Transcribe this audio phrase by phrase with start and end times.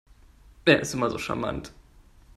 [0.65, 1.75] Er ist immer so charmant.